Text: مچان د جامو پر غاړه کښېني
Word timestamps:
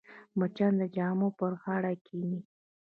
مچان 0.39 0.73
د 0.81 0.83
جامو 0.95 1.27
پر 1.39 1.51
غاړه 1.61 1.91
کښېني 2.05 2.39